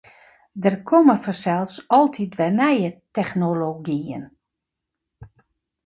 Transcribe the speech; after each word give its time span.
Der 0.63 0.75
komme 0.91 1.15
fansels 1.25 1.73
altyd 1.99 2.31
wer 2.39 2.53
nije 2.59 2.89
technologyen. 3.17 4.23